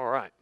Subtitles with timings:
[0.00, 0.32] All right.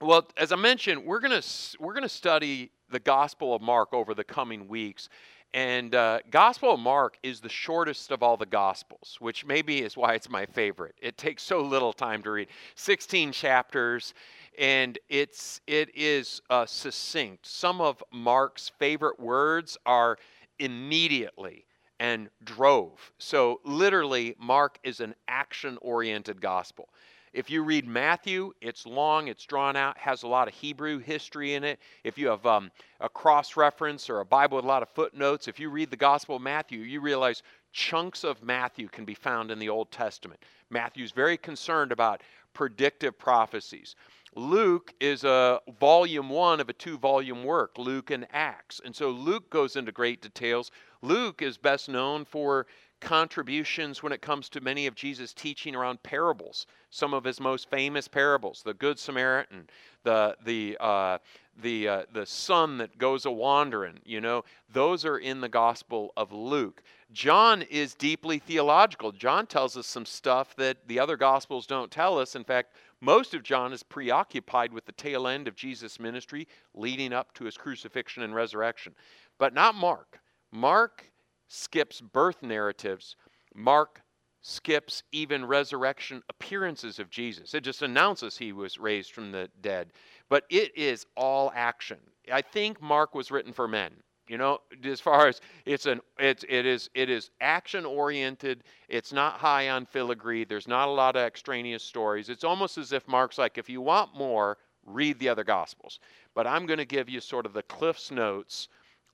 [0.00, 1.46] Well, as I mentioned, we're going to
[1.78, 5.10] we're to study the Gospel of Mark over the coming weeks.
[5.52, 9.98] And uh, Gospel of Mark is the shortest of all the Gospels, which maybe is
[9.98, 10.94] why it's my favorite.
[10.98, 14.14] It takes so little time to read 16 chapters,
[14.58, 17.46] and it's, it is uh, succinct.
[17.46, 20.16] Some of Mark's favorite words are
[20.58, 21.66] immediately
[21.98, 23.12] and drove.
[23.18, 26.88] So, literally, Mark is an action oriented gospel.
[27.32, 31.54] If you read Matthew, it's long, it's drawn out, has a lot of Hebrew history
[31.54, 31.78] in it.
[32.02, 35.46] If you have um, a cross reference or a Bible with a lot of footnotes,
[35.46, 39.52] if you read the Gospel of Matthew, you realize chunks of Matthew can be found
[39.52, 40.40] in the Old Testament.
[40.70, 43.94] Matthew's very concerned about predictive prophecies.
[44.34, 48.80] Luke is a volume one of a two volume work, Luke and Acts.
[48.84, 50.70] And so Luke goes into great details.
[51.02, 52.66] Luke is best known for
[53.00, 56.66] contributions when it comes to many of Jesus' teaching around parables.
[56.90, 59.68] Some of his most famous parables, the Good Samaritan,
[60.04, 61.18] the the uh,
[61.60, 64.00] the uh, the son that goes a wandering.
[64.04, 66.82] You know, those are in the Gospel of Luke.
[67.12, 69.10] John is deeply theological.
[69.10, 72.36] John tells us some stuff that the other Gospels don't tell us.
[72.36, 77.12] In fact, most of John is preoccupied with the tail end of Jesus' ministry leading
[77.12, 78.94] up to his crucifixion and resurrection,
[79.38, 80.20] but not Mark.
[80.52, 81.10] Mark
[81.50, 83.16] skips birth narratives.
[83.54, 84.02] Mark
[84.40, 87.52] skips even resurrection appearances of Jesus.
[87.52, 89.92] It just announces he was raised from the dead.
[90.28, 91.98] But it is all action.
[92.32, 93.92] I think Mark was written for men.
[94.28, 98.62] You know, as far as it's an it's it is it is action oriented.
[98.88, 100.44] It's not high on filigree.
[100.44, 102.28] There's not a lot of extraneous stories.
[102.28, 104.56] It's almost as if Mark's like, if you want more,
[104.86, 105.98] read the other gospels.
[106.32, 108.68] But I'm going to give you sort of the Cliff's notes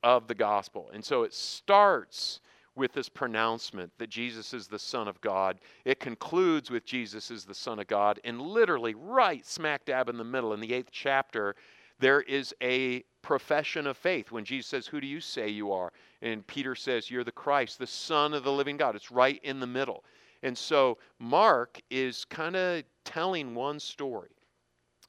[0.06, 0.88] of the gospel.
[0.94, 2.40] And so it starts
[2.76, 5.58] with this pronouncement that Jesus is the Son of God.
[5.84, 8.20] It concludes with Jesus is the Son of God.
[8.22, 11.56] And literally, right smack dab in the middle, in the eighth chapter,
[11.98, 15.92] there is a profession of faith when Jesus says, Who do you say you are?
[16.22, 18.94] And Peter says, You're the Christ, the Son of the living God.
[18.94, 20.04] It's right in the middle.
[20.44, 24.36] And so Mark is kind of telling one story,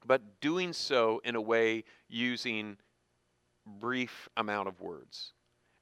[0.08, 2.78] but doing so in a way using
[3.80, 5.34] brief amount of words.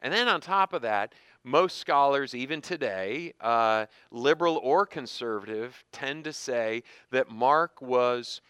[0.02, 1.14] And then on top of that,
[1.44, 8.42] most scholars, even today, uh, liberal or conservative, tend to say that Mark was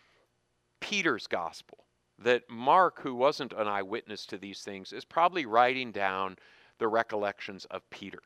[0.80, 1.80] Peter's gospel.
[2.20, 6.38] That Mark, who wasn't an eyewitness to these things, is probably writing down
[6.80, 8.20] the recollections of Peter.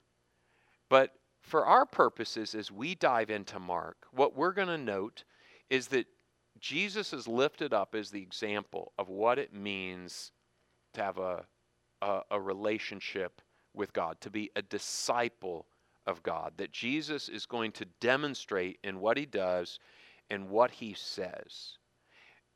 [0.89, 5.23] But for our purposes, as we dive into Mark, what we're going to note
[5.69, 6.05] is that
[6.59, 10.31] Jesus is lifted up as the example of what it means
[10.93, 11.45] to have a,
[12.01, 13.41] a, a relationship
[13.73, 15.65] with God, to be a disciple
[16.05, 19.79] of God, that Jesus is going to demonstrate in what he does
[20.29, 21.77] and what he says.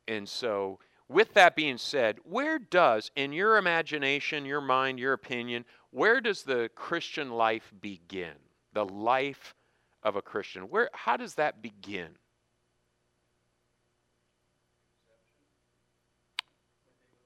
[0.08, 0.78] And so,
[1.08, 6.42] with that being said, where does, in your imagination, your mind, your opinion, where does
[6.42, 8.34] the Christian life begin?
[8.72, 9.54] The life
[10.02, 10.64] of a Christian.
[10.64, 12.08] Where, how does that begin?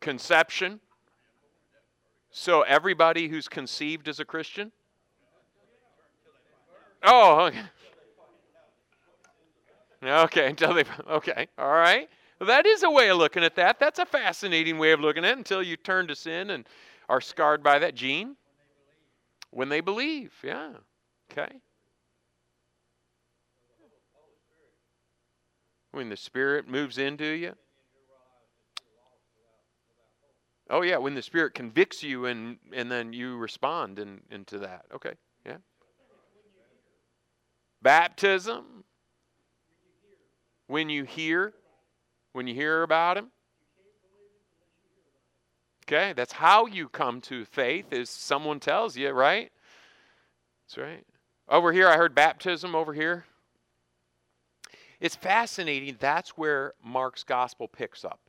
[0.01, 0.81] Conception.
[2.39, 4.71] So everybody who's conceived is a Christian?
[7.03, 7.63] Oh, okay.
[10.05, 12.09] Okay, until they okay, all right.
[12.39, 13.81] Well, that is a way of looking at that.
[13.81, 16.65] That's a fascinating way of looking at it until you turn to sin and
[17.09, 18.37] are scarred by that gene.
[19.51, 20.75] When they believe, yeah.
[21.33, 21.57] Okay.
[25.91, 27.57] When the Spirit moves into you.
[30.71, 34.85] Oh yeah, when the Spirit convicts you and and then you respond in, into that.
[34.95, 35.13] Okay,
[35.47, 35.57] yeah.
[37.81, 38.85] Baptism.
[40.67, 41.55] When you hear,
[42.33, 43.29] when you hear about Him.
[45.87, 47.87] Okay, that's how you come to faith.
[47.91, 49.51] Is someone tells you, right?
[50.67, 51.07] That's right.
[51.49, 52.75] Over here, I heard baptism.
[52.75, 53.25] Over here.
[55.01, 55.97] It's fascinating.
[55.99, 58.21] That's where Mark's gospel picks up.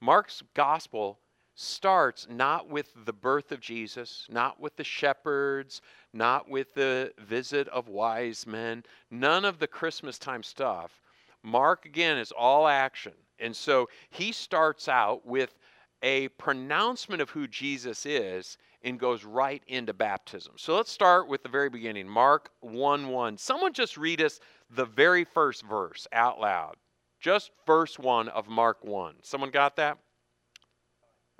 [0.00, 1.18] Mark's gospel
[1.60, 7.68] starts not with the birth of Jesus, not with the shepherds, not with the visit
[7.68, 11.02] of wise men, none of the Christmas time stuff.
[11.42, 13.12] Mark, again, is all action.
[13.38, 15.58] And so he starts out with
[16.02, 20.54] a pronouncement of who Jesus is and goes right into baptism.
[20.56, 22.08] So let's start with the very beginning.
[22.08, 23.36] Mark 1 1.
[23.36, 24.40] Someone just read us
[24.70, 26.76] the very first verse out loud.
[27.20, 29.16] Just verse 1 of Mark 1.
[29.22, 29.98] Someone got that?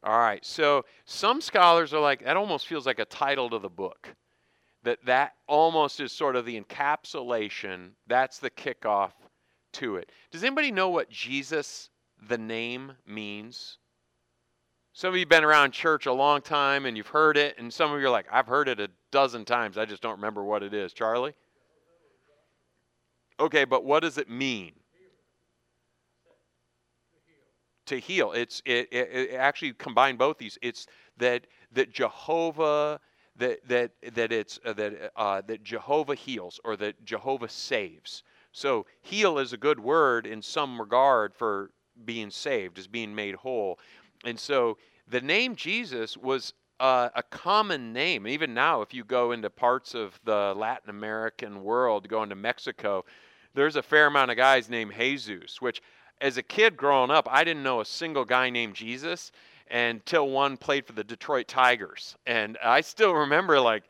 [0.03, 0.45] All right.
[0.45, 4.15] So some scholars are like, that almost feels like a title to the book.
[4.83, 7.91] That that almost is sort of the encapsulation.
[8.07, 9.13] That's the kickoff
[9.75, 10.11] to it.
[10.31, 11.91] Does anybody know what Jesus,
[12.29, 13.77] the name, means?
[14.93, 17.73] Some of you have been around church a long time and you've heard it, and
[17.73, 19.77] some of you are like, I've heard it a dozen times.
[19.79, 20.93] I just don't remember what it is.
[20.93, 21.35] Charlie?
[23.39, 24.73] Okay, but what does it mean?
[27.91, 28.31] To heal.
[28.31, 30.57] It's it, it, it actually combined both these.
[30.63, 30.87] It's
[31.19, 33.01] that that Jehovah
[33.37, 38.23] that that that it's uh, that uh, that Jehovah heals or that Jehovah saves.
[38.53, 41.73] So heal is a good word in some regard for
[42.05, 43.81] being saved, as being made whole.
[44.25, 44.79] And so
[45.09, 48.27] the name Jesus was uh, a common name.
[48.29, 53.05] Even now, if you go into parts of the Latin American world, go into Mexico,
[53.55, 55.83] there's a fair amount of guys named Jesus, which
[56.21, 59.33] as a kid growing up, I didn't know a single guy named Jesus
[59.71, 62.17] until one played for the Detroit Tigers.
[62.27, 63.85] And I still remember, like,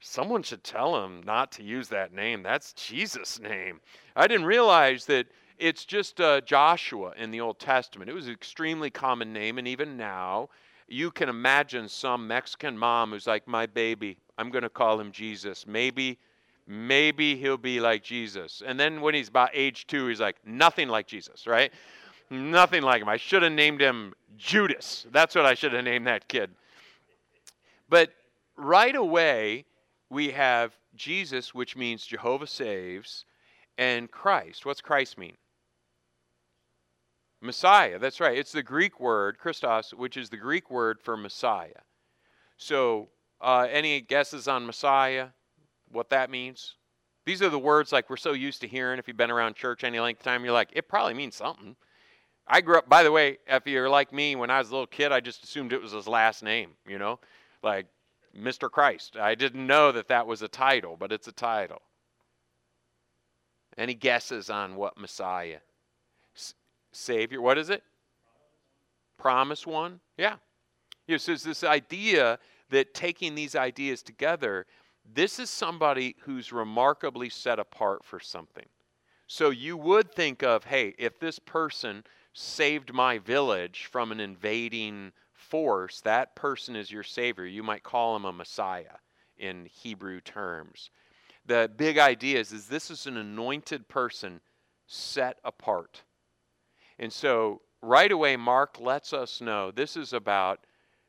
[0.00, 2.42] someone should tell him not to use that name.
[2.42, 3.80] That's Jesus' name.
[4.14, 5.26] I didn't realize that
[5.58, 8.10] it's just uh, Joshua in the Old Testament.
[8.10, 10.50] It was an extremely common name, and even now,
[10.88, 15.10] you can imagine some Mexican mom who's like, My baby, I'm going to call him
[15.10, 15.66] Jesus.
[15.66, 16.18] Maybe
[16.66, 18.62] maybe he'll be like Jesus.
[18.64, 21.72] And then when he's about age two, he's like, nothing like Jesus, right?
[22.30, 23.08] Nothing like him.
[23.08, 25.06] I should have named him Judas.
[25.12, 26.50] That's what I should have named that kid.
[27.88, 28.10] But
[28.56, 29.66] right away,
[30.10, 33.24] we have Jesus, which means Jehovah saves,
[33.76, 34.64] and Christ.
[34.64, 35.36] What's Christ mean?
[37.40, 37.98] Messiah.
[37.98, 38.38] That's right.
[38.38, 41.82] It's the Greek word, Christos, which is the Greek word for Messiah.
[42.56, 43.08] So,
[43.40, 45.28] uh, any guesses on Messiah?
[45.94, 46.74] What that means?
[47.26, 48.98] These are the words like we're so used to hearing.
[48.98, 51.76] If you've been around church any length of time, you're like, it probably means something.
[52.46, 54.86] I grew up, by the way, if you're like me, when I was a little
[54.86, 57.18] kid, I just assumed it was his last name, you know,
[57.62, 57.86] like
[58.38, 58.70] Mr.
[58.70, 59.16] Christ.
[59.16, 61.80] I didn't know that that was a title, but it's a title.
[63.78, 65.60] Any guesses on what Messiah?
[66.36, 66.54] S-
[66.92, 67.82] Savior, what is it?
[69.16, 70.00] Promise one?
[70.18, 70.36] Yeah.
[71.08, 72.38] Know, so it's this idea
[72.70, 74.66] that taking these ideas together
[75.12, 78.66] this is somebody who's remarkably set apart for something.
[79.26, 85.12] So you would think of, hey, if this person saved my village from an invading
[85.32, 87.46] force, that person is your savior.
[87.46, 88.98] You might call him a Messiah
[89.38, 90.90] in Hebrew terms.
[91.46, 94.40] The big idea is, is this is an anointed person
[94.86, 96.02] set apart.
[96.98, 100.60] And so right away, Mark lets us know this is about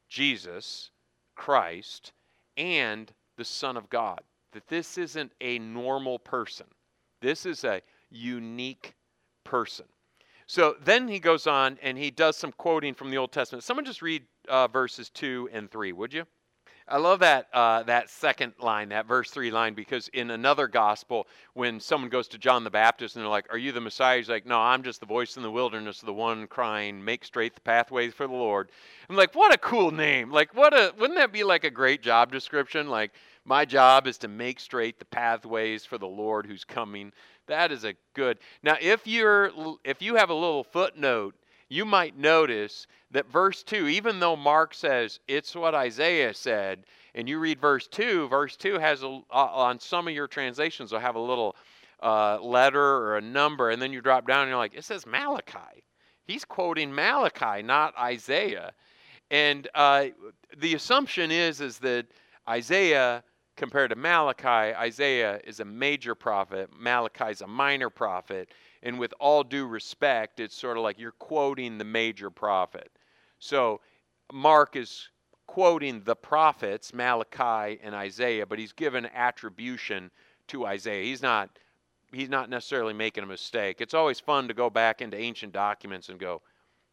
[0.09, 0.91] Jesus,
[1.35, 2.11] Christ,
[2.57, 4.21] and the Son of God.
[4.53, 6.67] That this isn't a normal person,
[7.21, 8.95] this is a unique
[9.43, 9.85] person.
[10.47, 13.63] So then he goes on and he does some quoting from the Old Testament.
[13.63, 16.25] Someone just read uh, verses 2 and 3, would you?
[16.87, 21.25] I love that uh, that second line, that verse three line, because in another gospel,
[21.55, 24.29] when someone goes to John the Baptist and they're like, "Are you the Messiah?" He's
[24.29, 27.61] like, "No, I'm just the voice in the wilderness, the one crying, make straight the
[27.61, 28.69] pathways for the Lord."
[29.09, 30.31] I'm like, "What a cool name!
[30.31, 32.87] Like, what a wouldn't that be like a great job description?
[32.87, 33.13] Like,
[33.45, 37.13] my job is to make straight the pathways for the Lord who's coming.
[37.47, 38.37] That is a good.
[38.61, 39.51] Now, if you're
[39.83, 41.33] if you have a little footnote,
[41.69, 47.27] you might notice that verse 2, even though Mark says it's what Isaiah said, and
[47.27, 50.99] you read verse 2, verse 2 has a, uh, on some of your translations will
[50.99, 51.55] have a little
[52.03, 55.05] uh, letter or a number, and then you drop down and you're like, it says
[55.05, 55.83] Malachi.
[56.25, 58.73] He's quoting Malachi, not Isaiah.
[59.31, 60.07] And uh,
[60.57, 62.05] the assumption is is that
[62.47, 63.23] Isaiah
[63.55, 68.49] compared to Malachi, Isaiah is a major prophet, Malachi is a minor prophet,
[68.85, 72.91] and with all due respect, it's sort of like you're quoting the major prophet.
[73.39, 73.81] So
[74.31, 75.09] Mark is
[75.47, 80.11] quoting the prophets, Malachi and Isaiah, but he's given attribution
[80.49, 81.03] to Isaiah.
[81.03, 81.57] He's not
[82.13, 83.81] he's not necessarily making a mistake.
[83.81, 86.43] It's always fun to go back into ancient documents and go,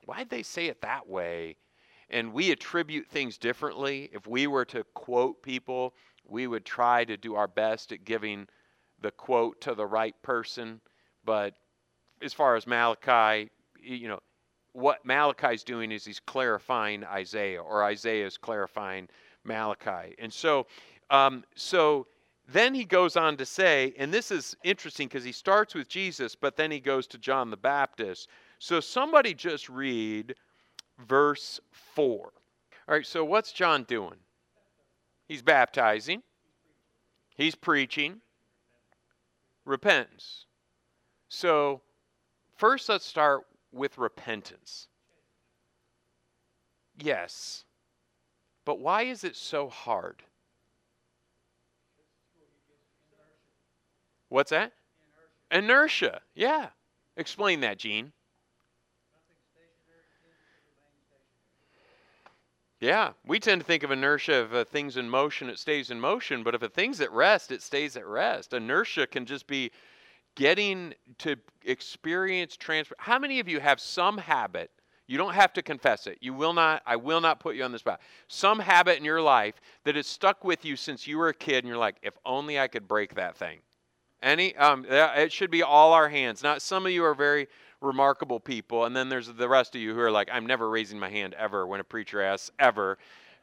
[0.06, 1.56] why'd they say it that way?
[2.08, 4.10] And we attribute things differently.
[4.14, 5.94] If we were to quote people,
[6.24, 8.48] we would try to do our best at giving
[9.00, 10.80] the quote to the right person.
[11.24, 11.54] But
[12.22, 13.50] as far as Malachi,
[13.80, 14.20] you know,
[14.72, 19.08] what Malachi's doing is he's clarifying Isaiah, or Isaiah is clarifying
[19.44, 20.14] Malachi.
[20.18, 20.66] And so,
[21.10, 22.06] um, so
[22.48, 26.34] then he goes on to say, and this is interesting because he starts with Jesus,
[26.34, 28.28] but then he goes to John the Baptist.
[28.58, 30.34] So somebody just read
[31.06, 32.06] verse 4.
[32.06, 32.32] All
[32.88, 34.16] right, so what's John doing?
[35.28, 36.22] He's baptizing,
[37.36, 38.20] he's preaching,
[39.64, 40.46] repentance.
[41.28, 41.80] So,
[42.62, 43.42] first, let's start
[43.72, 44.86] with repentance.
[46.96, 47.64] Yes,
[48.64, 50.22] but why is it so hard?
[54.28, 54.74] What's that?
[55.50, 56.20] Inertia.
[56.36, 56.68] Yeah.
[57.16, 58.12] Explain that, Gene.
[62.78, 65.98] Yeah, we tend to think of inertia of uh, things in motion, it stays in
[65.98, 68.52] motion, but if a thing's at rest, it stays at rest.
[68.52, 69.72] Inertia can just be
[70.34, 72.94] getting to experience transfer.
[72.98, 74.70] How many of you have some habit?
[75.06, 76.18] You don't have to confess it.
[76.20, 78.00] You will not, I will not put you on the spot.
[78.28, 81.58] Some habit in your life that has stuck with you since you were a kid,
[81.58, 83.58] and you're like, if only I could break that thing.
[84.22, 86.42] Any, um, it should be all our hands.
[86.42, 87.48] Not some of you are very
[87.80, 88.84] remarkable people.
[88.84, 91.34] And then there's the rest of you who are like, I'm never raising my hand
[91.34, 92.98] ever when a preacher asks ever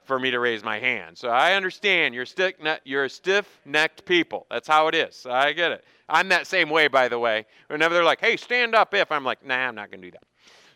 [0.10, 1.16] for me to raise my hand.
[1.16, 4.48] So I understand you're stiff you're a stiff-necked people.
[4.50, 5.28] That's how it is.
[5.30, 5.86] I get it.
[6.10, 7.46] I'm that same way, by the way.
[7.68, 10.24] Whenever they're like, "Hey, stand up," if I'm like, "Nah, I'm not gonna do that."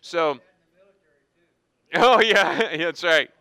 [0.02, 0.40] So,
[1.96, 3.32] oh yeah, that's right.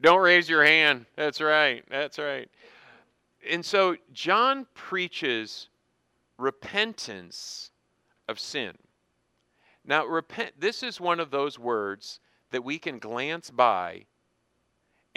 [0.00, 1.04] Don't raise your hand.
[1.14, 1.84] That's right.
[1.90, 2.48] That's right.
[3.50, 5.68] And so John preaches
[6.38, 7.70] repentance
[8.28, 8.72] of sin.
[9.84, 12.20] Now, repent, this is one of those words
[12.50, 14.06] that we can glance by,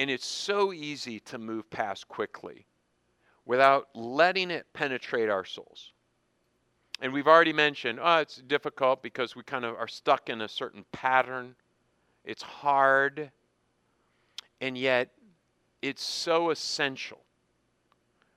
[0.01, 2.65] and it's so easy to move past quickly
[3.45, 5.91] without letting it penetrate our souls.
[7.01, 10.47] And we've already mentioned, oh, it's difficult because we kind of are stuck in a
[10.47, 11.53] certain pattern.
[12.25, 13.29] It's hard,
[14.59, 15.09] and yet
[15.83, 17.19] it's so essential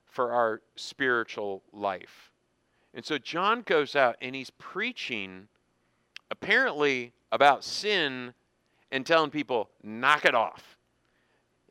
[0.04, 2.30] for our spiritual life.
[2.92, 5.48] And so John goes out and he's preaching
[6.30, 8.34] apparently about sin
[8.92, 10.73] and telling people, knock it off.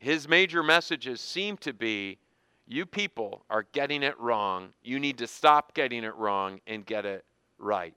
[0.04, 2.18] His major messages seem to be
[2.66, 4.74] you people are getting it wrong.
[4.82, 7.24] You need to stop getting it wrong and get it
[7.58, 7.94] right.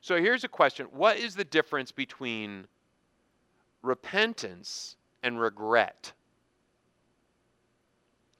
[0.00, 2.68] So here's a question What is the difference between
[3.82, 6.12] repentance and regret?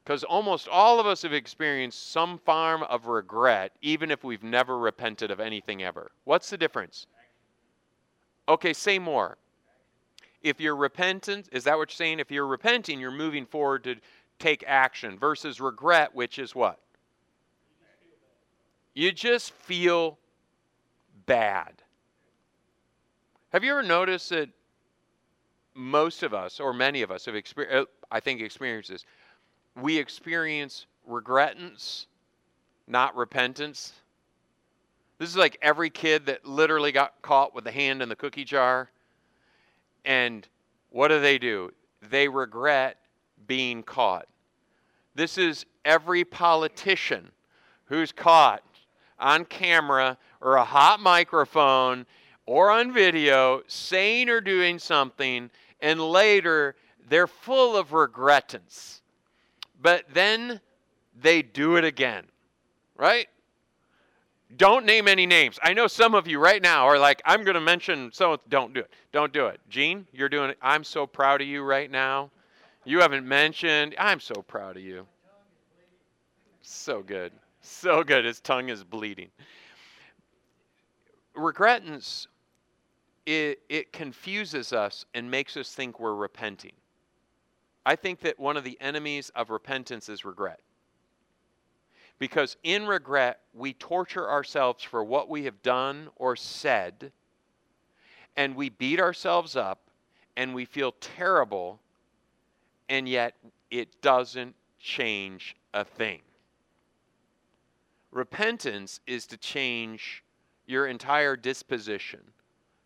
[0.04, 4.78] Because almost all of us have experienced some form of regret, even if we've never
[4.78, 6.12] repented of anything ever.
[6.22, 7.08] What's the difference?
[8.48, 9.36] Okay, say more.
[10.44, 12.20] If you're repentant, is that what you're saying?
[12.20, 13.96] If you're repenting, you're moving forward to
[14.38, 16.78] take action versus regret, which is what?
[18.92, 20.18] You just feel
[21.24, 21.72] bad.
[23.52, 24.50] Have you ever noticed that
[25.74, 29.06] most of us, or many of us, have experienced, uh, I think, experiences,
[29.80, 32.06] we experience regretance,
[32.86, 33.94] not repentance?
[35.18, 38.44] This is like every kid that literally got caught with a hand in the cookie
[38.44, 38.90] jar.
[40.04, 40.46] And
[40.90, 41.70] what do they do?
[42.08, 42.99] They regret
[43.46, 44.26] being caught.
[45.14, 47.30] This is every politician
[47.87, 48.62] who's caught
[49.18, 52.06] on camera or a hot microphone
[52.46, 56.75] or on video saying or doing something, and later
[57.08, 59.02] they're full of regretance.
[59.80, 60.61] But then
[61.18, 62.25] they do it again,
[62.96, 63.28] right?
[64.56, 65.58] Don't name any names.
[65.62, 68.72] I know some of you right now are like, I'm going to mention so don't
[68.72, 68.90] do it.
[69.10, 69.60] Don't do it.
[69.68, 70.58] Gene, you're doing it.
[70.62, 72.30] I'm so proud of you right now.
[72.84, 73.94] You haven't mentioned.
[73.98, 75.06] I'm so proud of you.
[76.62, 77.32] So good.
[77.62, 78.24] So good.
[78.24, 79.30] His tongue is bleeding.
[81.34, 82.28] Regretance,
[83.26, 86.72] it, it confuses us and makes us think we're repenting.
[87.86, 90.60] I think that one of the enemies of repentance is regret.
[92.18, 97.12] Because in regret, we torture ourselves for what we have done or said,
[98.37, 99.80] and we beat ourselves up,
[100.37, 101.80] and we feel terrible,
[102.88, 103.35] and yet
[103.71, 106.21] it doesn't change a thing.
[108.11, 110.23] Repentance is to change
[110.66, 112.21] your entire disposition,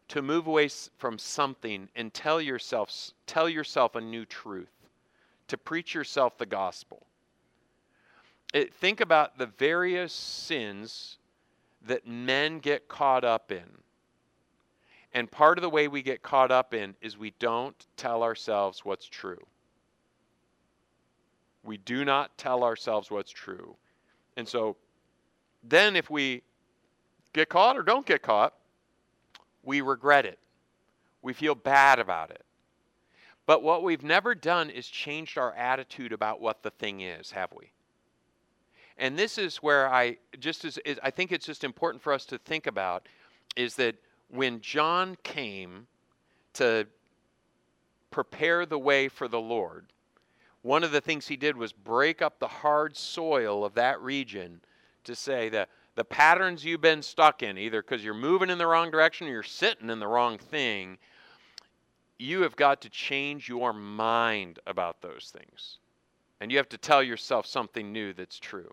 [0.08, 4.72] to move away from something and tell yourself, tell yourself a new truth,
[5.48, 7.07] to preach yourself the gospel
[8.52, 11.18] it, think about the various sins
[11.86, 13.64] that men get caught up in.
[15.12, 18.84] And part of the way we get caught up in is we don't tell ourselves
[18.84, 19.46] what's true.
[21.64, 23.76] We do not tell ourselves what's true.
[24.36, 24.76] And so
[25.62, 26.42] then if we
[27.32, 28.54] get caught or don't get caught,
[29.62, 30.38] we regret it.
[31.22, 32.44] We feel bad about it.
[33.44, 37.50] But what we've never done is changed our attitude about what the thing is, have
[37.52, 37.72] we?
[38.98, 42.38] And this is where I just as I think it's just important for us to
[42.38, 43.06] think about
[43.56, 43.94] is that
[44.28, 45.86] when John came
[46.54, 46.86] to
[48.10, 49.86] prepare the way for the Lord,
[50.62, 54.60] one of the things he did was break up the hard soil of that region
[55.04, 58.66] to say that the patterns you've been stuck in, either because you're moving in the
[58.66, 60.98] wrong direction or you're sitting in the wrong thing,
[62.18, 65.78] you have got to change your mind about those things.
[66.40, 68.72] And you have to tell yourself something new that's true.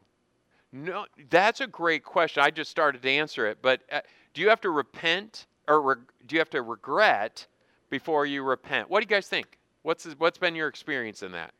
[0.76, 2.44] No, that's a great question.
[2.44, 4.02] I just started to answer it, but uh,
[4.34, 5.96] Do you have to repent or re-
[6.28, 7.48] do you have to regret
[7.90, 8.90] before you repent?
[8.90, 9.58] What do you guys think?
[9.84, 11.54] What's what's been your experience in that?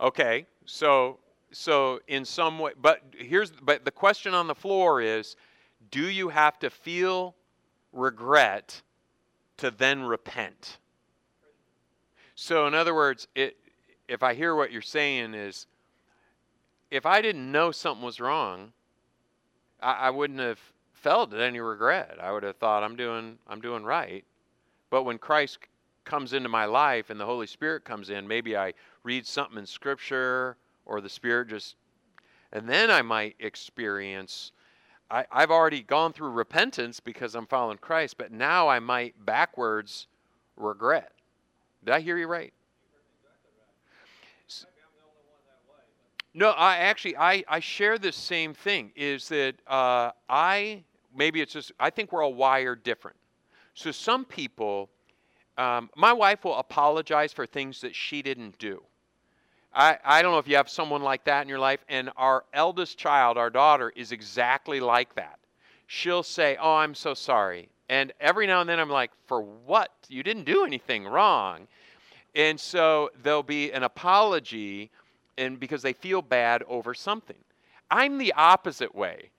[0.00, 1.20] Okay, so
[1.52, 5.36] so in some way, but here's but the question on the floor is,
[5.92, 7.36] do you have to feel
[7.92, 8.82] regret
[9.58, 10.78] to then repent?
[12.34, 13.56] So in other words, it
[14.08, 15.68] if I hear what you're saying is,
[16.90, 18.72] if I didn't know something was wrong,
[19.80, 20.60] I, I wouldn't have
[20.92, 22.18] felt any regret.
[22.20, 24.24] I would have thought I'm doing I'm doing right.
[24.90, 25.58] But when Christ
[26.04, 29.66] comes into my life and the Holy Spirit comes in, maybe I read something in
[29.66, 31.76] Scripture or the Spirit just,
[32.52, 34.52] and then I might experience.
[35.10, 40.06] I, I've already gone through repentance because I'm following Christ, but now I might backwards
[40.56, 41.12] regret.
[41.84, 42.52] Did I hear you right?
[46.38, 48.92] No, I actually I, I share the same thing.
[48.94, 53.16] Is that uh, I maybe it's just I think we're all wired different.
[53.74, 54.88] So some people,
[55.56, 58.84] um, my wife will apologize for things that she didn't do.
[59.74, 62.44] I, I don't know if you have someone like that in your life, and our
[62.54, 65.40] eldest child, our daughter, is exactly like that.
[65.88, 67.68] She'll say, Oh, I'm so sorry.
[67.88, 69.90] And every now and then I'm like, For what?
[70.08, 71.66] You didn't do anything wrong.
[72.36, 74.92] And so there'll be an apology
[75.38, 77.38] and because they feel bad over something.
[77.90, 79.30] I'm the opposite way.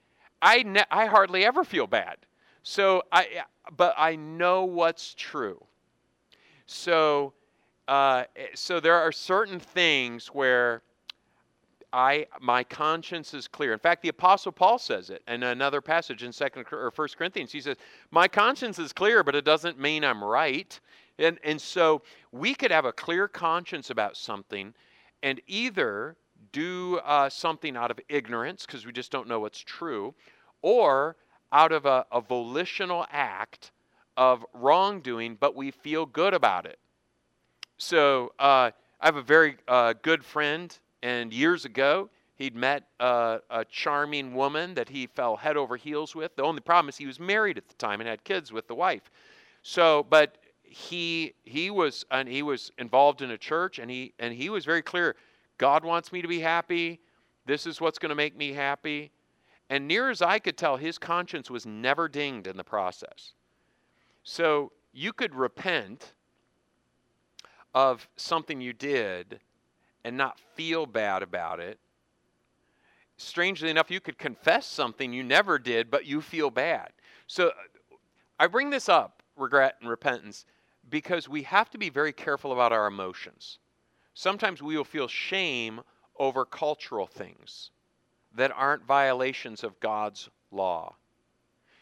[0.42, 2.16] I, ne- I hardly ever feel bad.
[2.62, 3.44] So I,
[3.76, 5.62] but I know what's true.
[6.66, 7.32] So,
[7.88, 10.82] uh, so there are certain things where
[11.92, 13.72] I, my conscience is clear.
[13.72, 17.50] In fact, the Apostle Paul says it in another passage in Second or First Corinthians.
[17.50, 17.76] He says,
[18.12, 20.78] "My conscience is clear, but it doesn't mean I'm right."
[21.18, 24.72] And and so we could have a clear conscience about something,
[25.22, 26.16] and either
[26.52, 30.14] do uh, something out of ignorance because we just don't know what's true,
[30.62, 31.16] or
[31.52, 33.72] out of a, a volitional act
[34.16, 36.78] of wrongdoing, but we feel good about it.
[37.78, 43.64] So uh, I have a very uh, good friend, and years ago, he'd met a
[43.70, 46.34] charming woman that he fell head over heels with.
[46.36, 48.74] The only problem is he was married at the time and had kids with the
[48.74, 49.10] wife.
[49.62, 50.36] So, but
[50.70, 54.64] he he was and he was involved in a church and he and he was
[54.64, 55.16] very clear
[55.58, 57.00] god wants me to be happy.
[57.44, 59.10] This is what's going to make me happy.
[59.68, 63.32] And near as i could tell his conscience was never dinged in the process.
[64.22, 66.14] So you could repent
[67.74, 69.40] of something you did
[70.04, 71.80] and not feel bad about it.
[73.16, 76.90] Strangely enough you could confess something you never did but you feel bad.
[77.26, 77.50] So
[78.38, 80.44] i bring this up regret and repentance
[80.90, 83.58] because we have to be very careful about our emotions.
[84.14, 85.80] Sometimes we will feel shame
[86.18, 87.70] over cultural things
[88.34, 90.94] that aren't violations of God's law.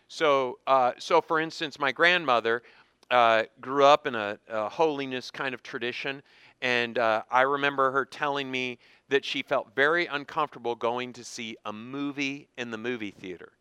[0.09, 2.63] So, uh, so for instance, my grandmother
[3.11, 6.23] uh, grew up in a, a, holiness kind of tradition,
[6.61, 11.57] and uh, I remember her telling me that she felt very uncomfortable going to see
[11.65, 13.53] a movie in the movie theater.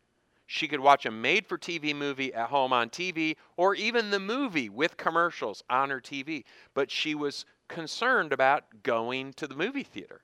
[0.50, 4.18] She could watch a made for TV movie at home on TV or even the
[4.18, 6.44] movie with commercials on her TV.
[6.72, 10.22] But she was concerned about going to the movie theater.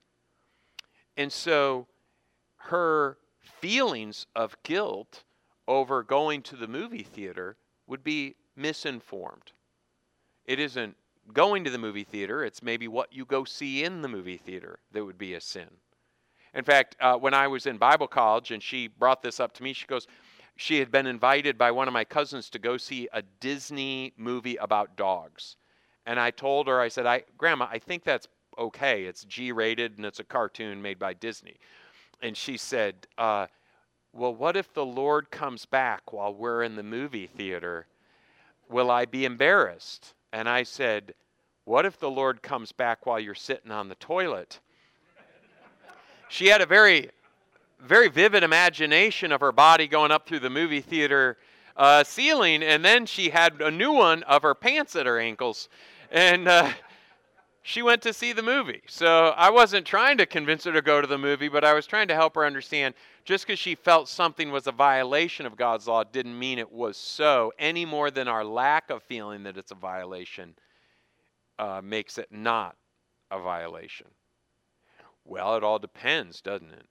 [1.15, 1.85] And so
[2.55, 5.23] her feelings of guilt
[5.67, 9.51] over going to the movie theater would be misinformed.
[10.45, 10.97] It isn't
[11.33, 14.79] going to the movie theater, it's maybe what you go see in the movie theater
[14.91, 15.69] that would be a sin.
[16.55, 19.63] In fact, uh, when I was in Bible college and she brought this up to
[19.63, 20.07] me, she goes,
[20.55, 24.55] she had been invited by one of my cousins to go see a Disney movie
[24.55, 25.57] about dogs.
[26.05, 29.03] And I told her, I said, I, Grandma, I think that's okay.
[29.03, 31.57] It's G rated and it's a cartoon made by Disney.
[32.21, 33.47] And she said, uh,
[34.13, 37.87] Well, what if the Lord comes back while we're in the movie theater?
[38.69, 40.13] Will I be embarrassed?
[40.31, 41.15] And I said,
[41.65, 44.61] What if the Lord comes back while you're sitting on the toilet?
[46.27, 47.09] She had a very,
[47.79, 51.37] very vivid imagination of her body going up through the movie theater
[51.77, 55.69] uh, ceiling, and then she had a new one of her pants at her ankles,
[56.11, 56.71] and uh,
[57.61, 58.81] she went to see the movie.
[58.87, 61.85] So I wasn't trying to convince her to go to the movie, but I was
[61.85, 65.87] trying to help her understand just because she felt something was a violation of God's
[65.87, 69.71] law didn't mean it was so, any more than our lack of feeling that it's
[69.71, 70.55] a violation
[71.57, 72.75] uh, makes it not
[73.31, 74.07] a violation.
[75.25, 76.85] Well, it all depends, doesn't it?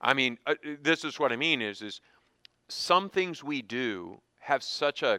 [0.00, 2.00] I mean, uh, uh, this is what I mean is is
[2.68, 5.18] some things we do have such a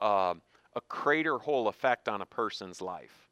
[0.00, 0.34] uh,
[0.74, 3.28] a crater hole effect on a person's life,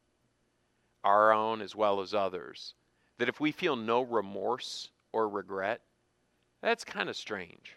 [1.04, 2.74] our own as well as others,
[3.18, 5.82] that if we feel no remorse or regret,
[6.62, 7.76] that's kind of strange.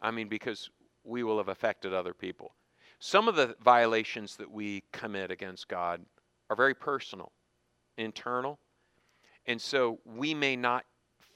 [0.00, 0.70] I mean, because
[1.02, 2.54] we will have affected other people.
[3.00, 6.04] Some of the violations that we commit against God
[6.50, 7.32] are very personal,
[7.96, 8.58] internal,
[9.48, 10.84] and so we may not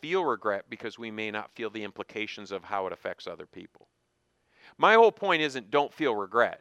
[0.01, 3.88] feel regret because we may not feel the implications of how it affects other people.
[4.77, 6.61] My whole point isn't don't feel regret.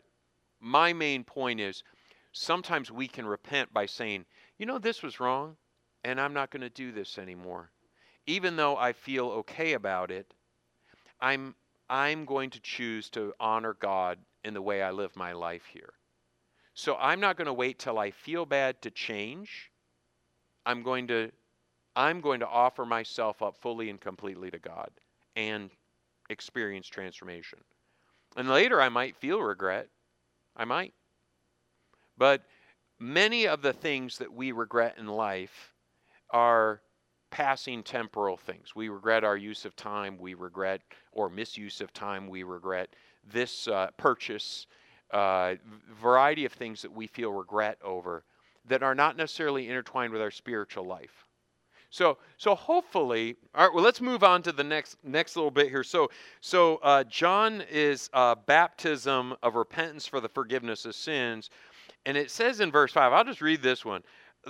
[0.61, 1.83] My main point is
[2.31, 4.25] sometimes we can repent by saying,
[4.57, 5.57] you know, this was wrong,
[6.05, 7.71] and I'm not going to do this anymore.
[8.27, 10.33] Even though I feel okay about it,
[11.19, 11.55] I'm,
[11.89, 15.93] I'm going to choose to honor God in the way I live my life here.
[16.73, 19.71] So I'm not going to wait till I feel bad to change.
[20.65, 21.31] I'm going to
[21.95, 24.89] I'm going to offer myself up fully and completely to God
[25.35, 25.69] and
[26.29, 27.59] experience transformation.
[28.37, 29.87] And later I might feel regret.
[30.55, 30.93] I might.
[32.17, 32.43] But
[32.99, 35.73] many of the things that we regret in life
[36.29, 36.81] are
[37.31, 38.75] passing temporal things.
[38.75, 42.89] We regret our use of time, we regret or misuse of time, we regret
[43.31, 44.67] this uh, purchase,
[45.11, 45.55] uh,
[45.99, 48.23] variety of things that we feel regret over
[48.67, 51.25] that are not necessarily intertwined with our spiritual life.
[51.91, 53.75] So, so hopefully, all right.
[53.75, 55.83] Well, let's move on to the next next little bit here.
[55.83, 61.49] So, so uh, John is uh, baptism of repentance for the forgiveness of sins,
[62.05, 63.11] and it says in verse five.
[63.11, 64.03] I'll just read this one.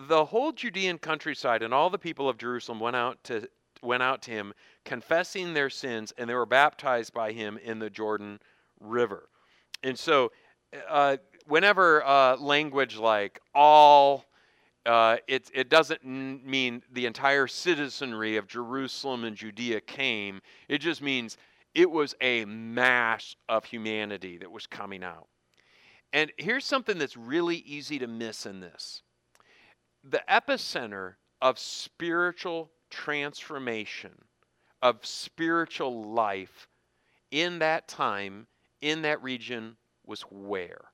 [0.07, 3.49] The whole Judean countryside and all the people of Jerusalem went out to
[3.81, 4.53] went out to him,
[4.85, 8.39] confessing their sins, and they were baptized by him in the Jordan
[8.79, 9.29] River.
[9.81, 10.31] And so,
[10.87, 14.25] uh, whenever uh, language like all
[14.85, 20.41] uh, it, it doesn't mean the entire citizenry of Jerusalem and Judea came.
[20.67, 21.37] It just means
[21.75, 25.27] it was a mass of humanity that was coming out.
[26.13, 29.01] And here's something that's really easy to miss in this
[30.03, 34.13] the epicenter of spiritual transformation,
[34.81, 36.67] of spiritual life
[37.29, 38.47] in that time,
[38.81, 40.91] in that region, was where?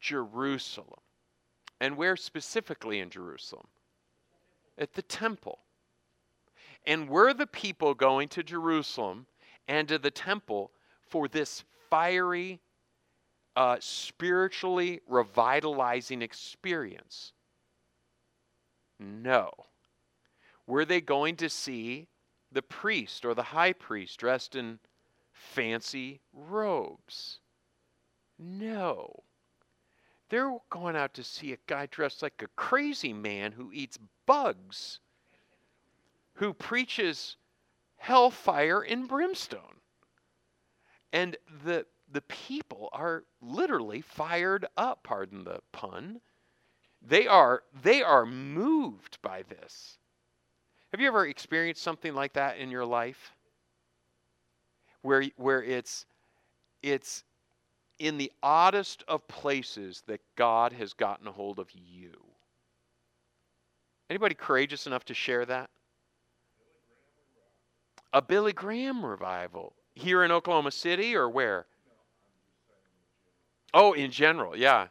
[0.00, 1.00] Jerusalem.
[1.82, 3.66] And where specifically in Jerusalem?
[4.78, 5.58] At the temple.
[6.86, 9.26] And were the people going to Jerusalem
[9.66, 10.70] and to the temple
[11.08, 12.60] for this fiery,
[13.56, 17.32] uh, spiritually revitalizing experience?
[19.00, 19.50] No.
[20.68, 22.06] Were they going to see
[22.52, 24.78] the priest or the high priest dressed in
[25.32, 27.40] fancy robes?
[28.38, 29.24] No.
[30.32, 34.98] They're going out to see a guy dressed like a crazy man who eats bugs,
[36.32, 37.36] who preaches
[37.98, 39.82] hellfire and brimstone.
[41.12, 46.22] And the, the people are literally fired up, pardon the pun.
[47.06, 49.98] They are, they are moved by this.
[50.92, 53.34] Have you ever experienced something like that in your life?
[55.02, 56.06] Where, where it's,
[56.82, 57.22] it's
[58.02, 62.10] in the oddest of places that God has gotten a hold of you.
[64.10, 65.70] Anybody courageous enough to share that?
[68.12, 71.66] A Billy Graham revival here in Oklahoma City or where?
[73.72, 74.88] Oh, in general, yeah.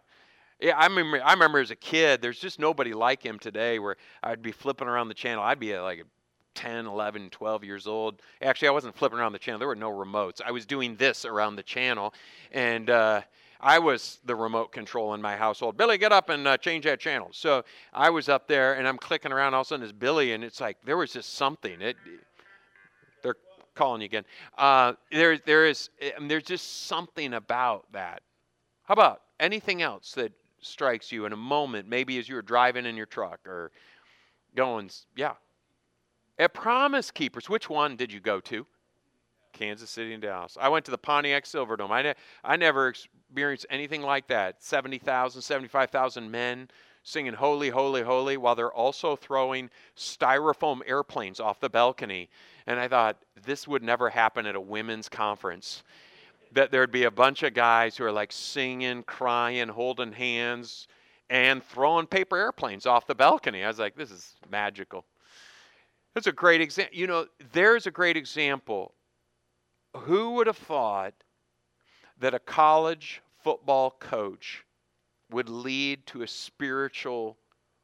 [0.61, 1.21] Yeah, I remember.
[1.21, 2.21] I remember as a kid.
[2.21, 3.77] There's just nobody like him today.
[3.79, 5.43] Where I'd be flipping around the channel.
[5.43, 6.05] I'd be like
[6.55, 8.21] 10, 11, 12 years old.
[8.41, 9.59] Actually, I wasn't flipping around the channel.
[9.59, 10.41] There were no remotes.
[10.45, 12.13] I was doing this around the channel,
[12.51, 13.21] and uh,
[13.59, 15.77] I was the remote control in my household.
[15.77, 17.29] Billy, get up and uh, change that channel.
[17.31, 19.53] So I was up there, and I'm clicking around.
[19.53, 21.79] All of a sudden, it's Billy, and it's like there was just something.
[21.81, 21.95] It,
[23.21, 23.35] they're
[23.75, 24.25] calling you again.
[24.57, 25.89] Uh, there, there is.
[26.17, 28.21] Um, there's just something about that.
[28.83, 31.87] How about anything else that strikes you in a moment?
[31.87, 33.71] Maybe as you were driving in your truck or
[34.55, 35.33] going, yeah,
[36.41, 38.65] at Promise Keepers, which one did you go to?
[39.53, 40.57] Kansas City and Dallas.
[40.59, 41.91] I went to the Pontiac Silverdome.
[41.91, 44.63] I, ne- I never experienced anything like that.
[44.63, 46.67] 70,000, 75,000 men
[47.03, 52.27] singing Holy, Holy, Holy while they're also throwing styrofoam airplanes off the balcony.
[52.65, 55.83] And I thought, this would never happen at a women's conference.
[56.53, 60.87] That there'd be a bunch of guys who are like singing, crying, holding hands,
[61.29, 63.63] and throwing paper airplanes off the balcony.
[63.63, 65.05] I was like, this is magical.
[66.13, 66.97] That's a great example.
[66.97, 68.93] You know, there's a great example.
[69.95, 71.13] Who would have thought
[72.19, 74.65] that a college football coach
[75.29, 77.37] would lead to a spiritual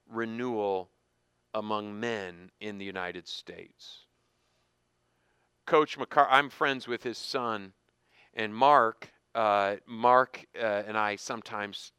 [0.09, 0.89] renewal
[1.53, 4.05] among men in the United States?
[5.65, 7.73] Coach McCartney, I'm friends with his son,
[8.33, 9.09] and Mark.
[9.35, 11.91] Uh, Mark uh, and I sometimes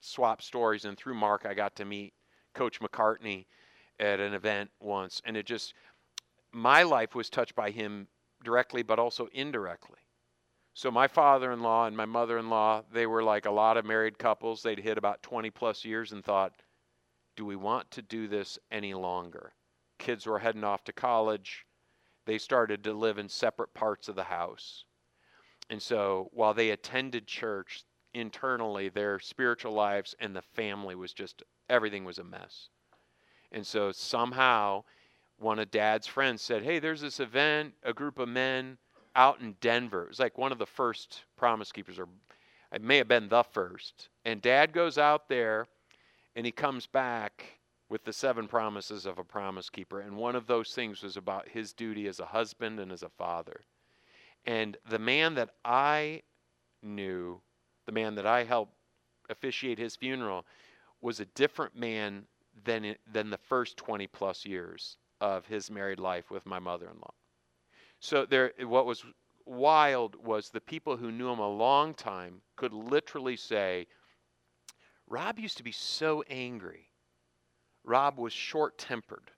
[0.00, 2.14] swap stories, and through Mark, I got to meet
[2.54, 3.46] Coach McCartney
[3.98, 5.74] at an event once, and it just
[6.52, 8.08] my life was touched by him
[8.44, 9.98] directly, but also indirectly.
[10.74, 14.62] So my father-in-law and my mother-in-law, they were like a lot of married couples.
[14.62, 16.52] They'd hit about 20 plus years and thought,
[17.36, 19.54] do we want to do this any longer?
[19.98, 21.64] Kids were heading off to college.
[22.26, 24.84] They started to live in separate parts of the house.
[25.70, 31.42] And so while they attended church, internally their spiritual lives and the family was just
[31.68, 32.68] everything was a mess.
[33.52, 34.84] And so somehow
[35.38, 38.78] one of dad's friends said, Hey, there's this event, a group of men
[39.14, 40.02] out in Denver.
[40.02, 42.08] It was like one of the first Promise Keepers, or
[42.72, 44.08] it may have been the first.
[44.24, 45.66] And dad goes out there
[46.34, 50.00] and he comes back with the seven promises of a promise keeper.
[50.00, 53.08] And one of those things was about his duty as a husband and as a
[53.08, 53.60] father.
[54.44, 56.22] And the man that I
[56.82, 57.40] knew,
[57.86, 58.74] the man that I helped
[59.30, 60.44] officiate his funeral,
[61.00, 62.26] was a different man
[62.64, 66.98] than, than the first 20 plus years of his married life with my mother in
[66.98, 67.14] law.
[68.00, 69.04] So there, what was
[69.46, 73.86] wild was the people who knew him a long time could literally say,
[75.08, 76.90] Rob used to be so angry.
[77.84, 79.30] Rob was short tempered.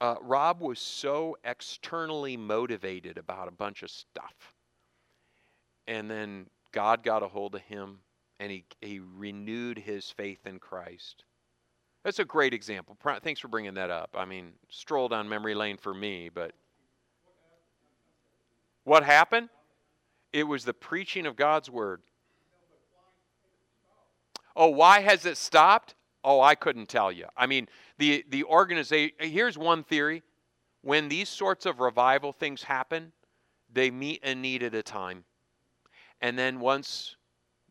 [0.00, 4.54] Uh, Rob was so externally motivated about a bunch of stuff.
[5.86, 8.00] And then God got a hold of him
[8.40, 11.24] and he, he renewed his faith in Christ.
[12.04, 12.96] That's a great example.
[13.22, 14.14] Thanks for bringing that up.
[14.14, 16.52] I mean, strolled down memory lane for me, but
[18.84, 19.48] what happened?
[20.32, 22.02] It was the preaching of God's word.
[24.54, 25.94] Oh, why has it stopped?
[26.22, 27.26] Oh, I couldn't tell you.
[27.36, 30.22] I mean, the the organization here's one theory.
[30.82, 33.12] When these sorts of revival things happen,
[33.72, 35.24] they meet a need at a time.
[36.20, 37.16] And then once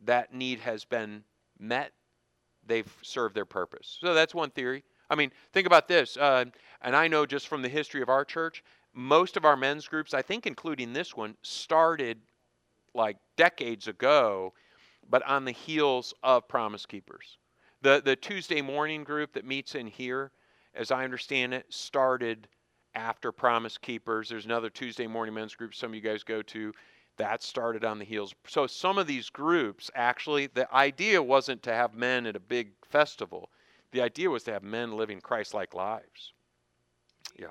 [0.04, 1.24] that need has been
[1.60, 1.92] met,
[2.68, 3.98] they've served their purpose.
[4.02, 4.84] So that's one theory.
[5.10, 6.18] I mean, think about this.
[6.18, 6.46] Uh,
[6.82, 10.14] and I know just from the history of our church, most of our men's groups,
[10.14, 12.20] I think including this one, started
[12.94, 14.54] like decades ago,
[15.10, 17.38] but on the heels of Promise Keepers.
[17.82, 20.32] The, the Tuesday morning group that meets in here,
[20.76, 22.48] as I understand it, started
[22.96, 24.30] after Promise Keepers.
[24.30, 26.74] There's another Tuesday morning men's group some of you guys go to.
[27.18, 28.34] That started on the heels.
[28.48, 32.72] So some of these groups, actually, the idea wasn't to have men at a big
[32.90, 33.50] festival.
[33.92, 36.34] The idea was to have men living Christ-like lives.
[37.38, 37.48] Yeah.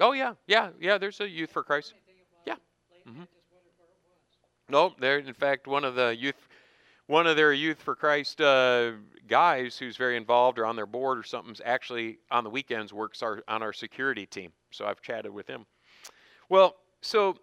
[0.00, 0.98] Oh yeah, yeah, yeah.
[0.98, 1.94] There's a Youth for Christ.
[2.46, 2.56] Yeah.
[3.08, 3.22] Mm-hmm.
[4.68, 5.18] No, there.
[5.18, 6.48] In fact, one of the youth,
[7.06, 8.92] one of their Youth for Christ uh,
[9.28, 13.22] guys who's very involved or on their board or something's actually on the weekends works
[13.22, 14.52] our, on our security team.
[14.72, 15.64] So I've chatted with him.
[16.54, 17.36] Well, so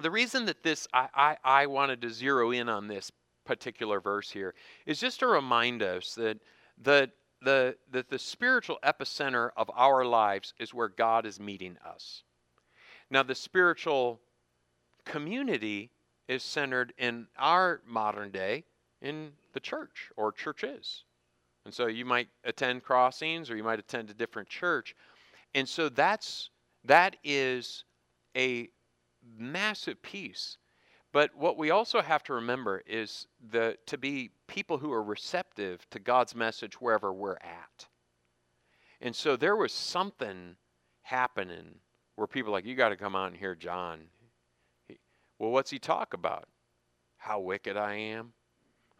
[0.00, 3.12] the reason that this I, I, I wanted to zero in on this
[3.44, 4.52] particular verse here
[4.84, 6.38] is just to remind us that
[6.82, 12.24] that the, the, the spiritual epicenter of our lives is where God is meeting us.
[13.12, 14.20] Now, the spiritual
[15.04, 15.92] community
[16.26, 18.64] is centered in our modern day
[19.02, 21.04] in the church or churches.
[21.64, 24.96] And so you might attend crossings or you might attend a different church.
[25.54, 26.50] And so that's
[26.84, 27.84] that is
[28.36, 28.68] a
[29.38, 30.58] massive piece
[31.12, 35.88] but what we also have to remember is the, to be people who are receptive
[35.90, 37.88] to God's message wherever we're at.
[39.00, 40.56] And so there was something
[41.02, 41.80] happening
[42.14, 44.02] where people like, you got to come out and hear John.
[44.86, 44.98] He,
[45.38, 46.46] well, what's he talk about?
[47.16, 48.32] How wicked I am?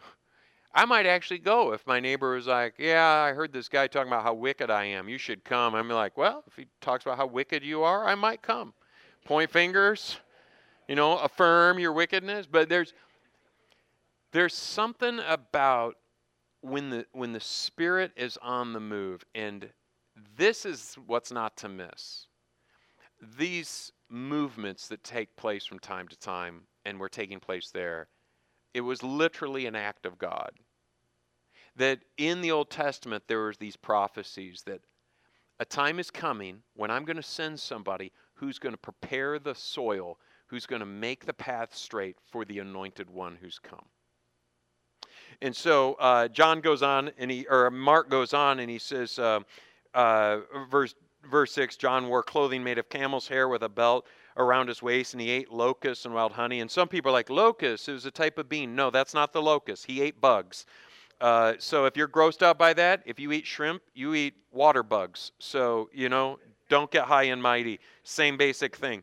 [0.75, 4.11] I might actually go if my neighbor was like, Yeah, I heard this guy talking
[4.11, 5.09] about how wicked I am.
[5.09, 5.75] You should come.
[5.75, 8.75] I'm like, Well, if he talks about how wicked you are, I might come.
[9.25, 10.17] Point fingers
[10.91, 12.49] you know, affirm your wickedness.
[12.51, 12.93] But there's
[14.33, 15.95] there's something about
[16.63, 19.71] when the when the spirit is on the move, and
[20.37, 22.27] this is what's not to miss.
[23.39, 28.09] These movements that take place from time to time and were taking place there,
[28.75, 30.51] it was literally an act of God.
[31.77, 34.81] That in the Old Testament there was these prophecies that
[35.61, 39.55] a time is coming when I'm going to send somebody who's going to prepare the
[39.55, 43.85] soil who's going to make the path straight for the anointed one who's come.
[45.41, 49.19] And so uh, John goes on, and he or Mark goes on, and he says,
[49.19, 49.41] uh,
[49.95, 50.95] uh, verse
[51.31, 55.15] verse six: John wore clothing made of camel's hair with a belt around his waist,
[55.15, 56.61] and he ate locusts and wild honey.
[56.61, 58.75] And some people are like, locusts is a type of bean.
[58.75, 59.87] No, that's not the locust.
[59.87, 60.67] He ate bugs.
[61.21, 64.83] Uh, so if you're grossed out by that, if you eat shrimp, you eat water
[64.83, 65.33] bugs.
[65.39, 66.39] So you know,
[66.71, 67.79] don't get high and mighty.
[68.05, 69.03] Same basic thing.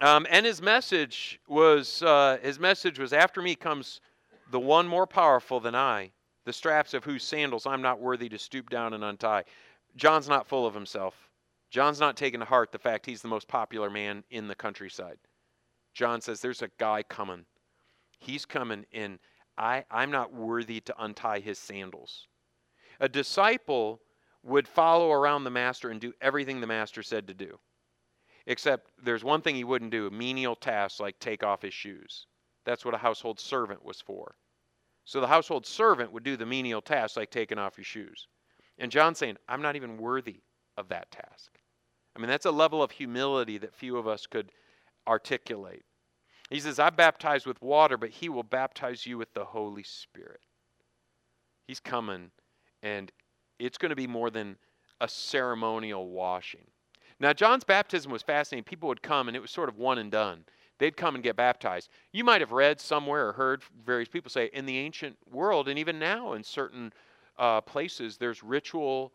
[0.00, 4.00] Um, and his message was uh, his message was after me comes
[4.50, 6.10] the one more powerful than I,
[6.44, 9.44] the straps of whose sandals I'm not worthy to stoop down and untie.
[9.94, 11.14] John's not full of himself.
[11.70, 15.18] John's not taking to heart the fact he's the most popular man in the countryside.
[15.92, 17.44] John says, There's a guy coming.
[18.18, 19.18] He's coming, and
[19.56, 22.26] I, I'm not worthy to untie his sandals.
[23.00, 24.00] A disciple
[24.44, 27.58] would follow around the master and do everything the master said to do.
[28.46, 32.26] Except there's one thing he wouldn't do menial tasks like take off his shoes.
[32.66, 34.34] That's what a household servant was for.
[35.04, 38.28] So the household servant would do the menial tasks like taking off your shoes.
[38.78, 40.40] And John's saying, I'm not even worthy
[40.76, 41.58] of that task.
[42.16, 44.50] I mean, that's a level of humility that few of us could
[45.06, 45.84] articulate.
[46.50, 50.40] He says, I baptize with water, but he will baptize you with the Holy Spirit.
[51.66, 52.30] He's coming,
[52.82, 53.10] and
[53.58, 54.56] it's going to be more than
[55.00, 56.66] a ceremonial washing.
[57.20, 58.64] Now, John's baptism was fascinating.
[58.64, 60.44] People would come, and it was sort of one and done.
[60.78, 61.88] They'd come and get baptized.
[62.12, 65.78] You might have read somewhere or heard various people say in the ancient world, and
[65.78, 66.92] even now in certain
[67.38, 69.12] uh, places, there's ritual,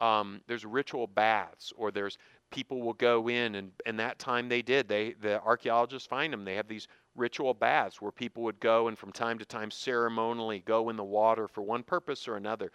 [0.00, 2.18] um, there's ritual baths, or there's
[2.50, 4.88] people will go in, and, and that time they did.
[4.88, 6.44] They the archaeologists find them.
[6.44, 10.60] They have these ritual baths where people would go and from time to time ceremonially
[10.60, 12.70] go in the water for one purpose or another.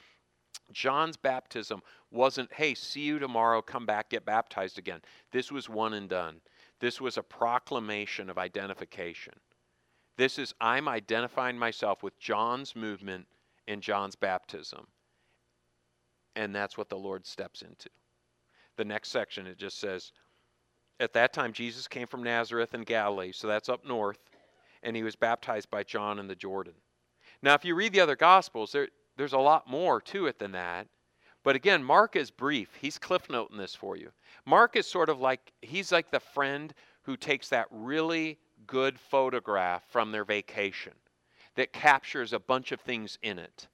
[0.73, 1.81] John's baptism
[2.11, 5.01] wasn't, hey, see you tomorrow, come back, get baptized again.
[5.31, 6.41] This was one and done.
[6.79, 9.33] This was a proclamation of identification.
[10.17, 13.25] This is, I'm identifying myself with John's movement
[13.67, 14.85] and John's baptism.
[16.35, 17.89] And that's what the Lord steps into.
[18.77, 20.11] The next section, it just says,
[20.99, 24.19] At that time, Jesus came from Nazareth in Galilee, so that's up north,
[24.81, 26.73] and he was baptized by John in the Jordan.
[27.41, 30.51] Now, if you read the other Gospels, there, there's a lot more to it than
[30.53, 30.87] that.
[31.43, 32.69] But again, Mark is brief.
[32.79, 34.11] He's cliff noting this for you.
[34.45, 36.73] Mark is sort of like, he's like the friend
[37.03, 40.93] who takes that really good photograph from their vacation
[41.55, 43.67] that captures a bunch of things in it.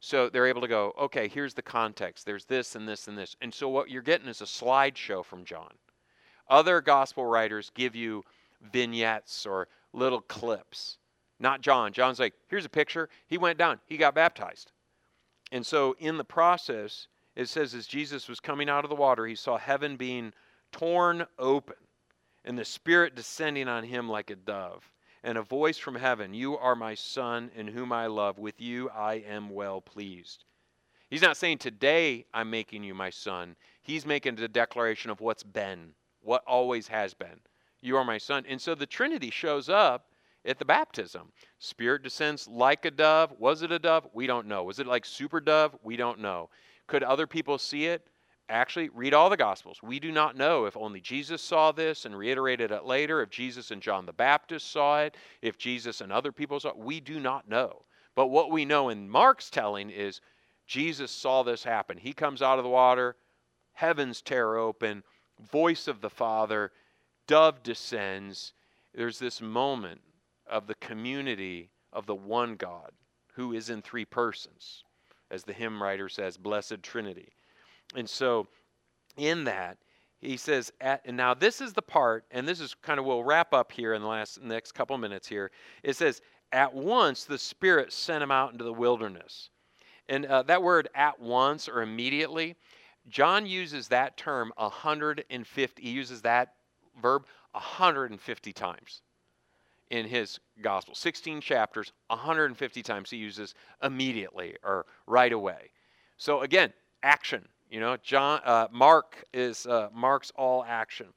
[0.00, 2.26] So they're able to go, okay, here's the context.
[2.26, 3.36] There's this and this and this.
[3.40, 5.72] And so what you're getting is a slideshow from John.
[6.48, 8.24] Other gospel writers give you
[8.72, 10.98] vignettes or little clips.
[11.40, 11.92] Not John.
[11.92, 13.08] John's like, here's a picture.
[13.26, 14.72] He went down, he got baptized.
[15.52, 19.26] And so in the process, it says as Jesus was coming out of the water,
[19.26, 20.32] he saw heaven being
[20.72, 21.76] torn open
[22.44, 24.90] and the Spirit descending on him like a dove.
[25.24, 28.38] And a voice from heaven, You are my Son, in whom I love.
[28.38, 30.44] With you I am well pleased.
[31.10, 33.56] He's not saying, Today I'm making you my son.
[33.82, 37.40] He's making the declaration of what's been, what always has been.
[37.80, 38.44] You are my son.
[38.48, 40.06] And so the Trinity shows up
[40.48, 41.30] at the baptism.
[41.58, 43.34] Spirit descends like a dove.
[43.38, 44.08] Was it a dove?
[44.12, 44.64] We don't know.
[44.64, 45.76] Was it like super dove?
[45.82, 46.48] We don't know.
[46.86, 48.06] Could other people see it?
[48.48, 49.82] Actually, read all the Gospels.
[49.82, 53.70] We do not know if only Jesus saw this and reiterated it later, if Jesus
[53.70, 56.78] and John the Baptist saw it, if Jesus and other people saw it.
[56.78, 57.82] We do not know.
[58.14, 60.22] But what we know in Mark's telling is
[60.66, 61.98] Jesus saw this happen.
[61.98, 63.16] He comes out of the water,
[63.74, 65.02] heavens tear open,
[65.52, 66.72] voice of the Father,
[67.26, 68.54] dove descends.
[68.94, 70.00] There's this moment
[70.50, 72.90] of the community of the one God
[73.34, 74.82] who is in three persons.
[75.30, 77.28] As the hymn writer says, Blessed Trinity.
[77.94, 78.46] And so,
[79.16, 79.78] in that,
[80.20, 83.22] he says, at, and now this is the part, and this is kind of, we'll
[83.22, 85.50] wrap up here in the last next couple minutes here.
[85.82, 89.50] It says, At once the Spirit sent him out into the wilderness.
[90.08, 92.56] And uh, that word at once or immediately,
[93.08, 96.54] John uses that term 150, he uses that
[97.00, 99.02] verb 150 times
[99.90, 100.94] in his gospel.
[100.94, 105.70] 16 chapters, 150 times he uses immediately or right away.
[106.16, 106.72] So again,
[107.02, 107.46] action.
[107.70, 111.08] You know, John uh, Mark is uh, Mark's all action,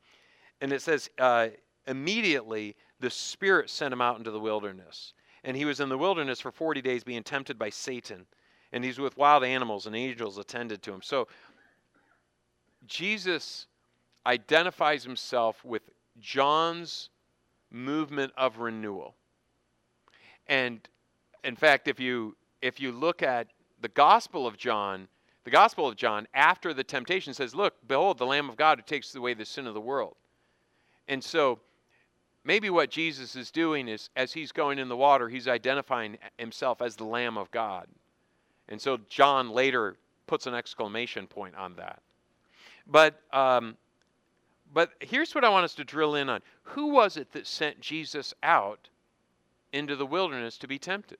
[0.59, 1.47] and it says uh,
[1.87, 6.41] immediately the Spirit sent him out into the wilderness, and he was in the wilderness
[6.41, 8.25] for 40 days being tempted by Satan,
[8.73, 11.01] and he's with wild animals and angels attended to him.
[11.01, 11.29] So
[12.85, 13.67] Jesus
[14.25, 15.83] identifies himself with
[16.19, 17.09] John's
[17.71, 19.15] movement of renewal.
[20.47, 20.87] And
[21.43, 23.47] in fact, if you if you look at
[23.81, 25.07] the Gospel of John,
[25.43, 28.83] the Gospel of John after the temptation says, "Look, behold, the Lamb of God who
[28.83, 30.15] takes away the sin of the world."
[31.07, 31.59] And so
[32.43, 36.81] maybe what Jesus is doing is as he's going in the water, he's identifying himself
[36.81, 37.87] as the Lamb of God.
[38.69, 42.01] And so John later puts an exclamation point on that.
[42.87, 43.75] But um,
[44.73, 46.41] but here's what I want us to drill in on.
[46.63, 48.89] Who was it that sent Jesus out
[49.73, 51.17] into the wilderness to be tempted?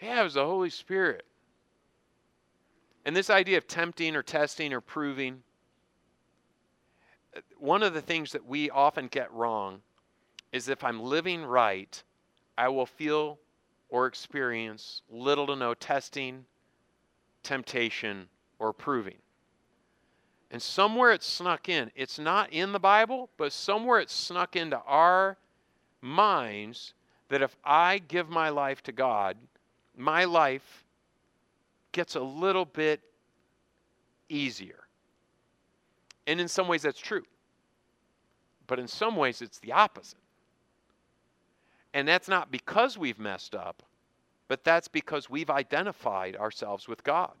[0.00, 1.24] Yeah, it was the Holy Spirit.
[3.04, 5.42] And this idea of tempting or testing or proving,
[7.58, 9.80] one of the things that we often get wrong
[10.52, 12.02] is if I'm living right,
[12.56, 13.38] I will feel
[13.88, 16.44] or experience little to no testing,
[17.42, 19.18] temptation, or proving.
[20.54, 21.90] And somewhere it's snuck in.
[21.96, 25.36] It's not in the Bible, but somewhere it's snuck into our
[26.00, 26.94] minds
[27.28, 29.36] that if I give my life to God,
[29.96, 30.84] my life
[31.90, 33.00] gets a little bit
[34.28, 34.78] easier.
[36.28, 37.24] And in some ways, that's true.
[38.68, 40.20] But in some ways, it's the opposite.
[41.94, 43.82] And that's not because we've messed up,
[44.46, 47.32] but that's because we've identified ourselves with God.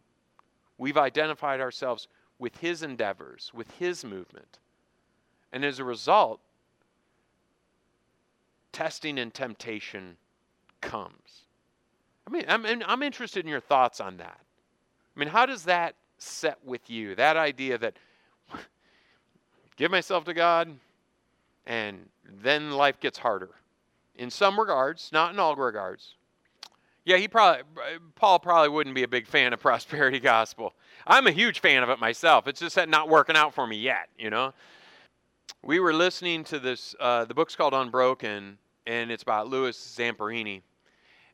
[0.78, 2.08] We've identified ourselves
[2.38, 4.58] with His endeavors, with His movement.
[5.52, 6.40] And as a result,
[8.72, 10.16] testing and temptation
[10.80, 11.44] comes.
[12.26, 14.40] I mean, I'm, I'm interested in your thoughts on that.
[15.16, 17.14] I mean, how does that set with you?
[17.14, 17.94] That idea that
[19.76, 20.74] give myself to God
[21.66, 22.08] and
[22.42, 23.50] then life gets harder.
[24.16, 26.14] In some regards, not in all regards.
[27.04, 27.62] Yeah, he probably
[28.14, 30.74] Paul probably wouldn't be a big fan of prosperity gospel.
[31.06, 32.46] I'm a huge fan of it myself.
[32.46, 34.52] It's just that not working out for me yet, you know.
[35.62, 36.94] We were listening to this.
[36.98, 40.62] Uh, the book's called Unbroken, and it's about Louis Zamperini,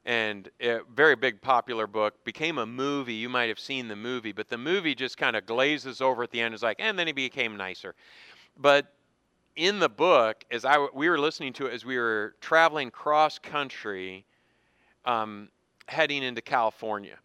[0.05, 2.25] and a very big popular book.
[2.25, 3.15] Became a movie.
[3.15, 6.31] You might have seen the movie, but the movie just kind of glazes over at
[6.31, 6.55] the end.
[6.55, 7.95] Is like, and then he became nicer.
[8.57, 8.93] But
[9.57, 13.39] in the book, as I we were listening to it as we were traveling cross
[13.39, 14.25] country.
[15.05, 15.49] Um,
[15.91, 17.19] heading into California.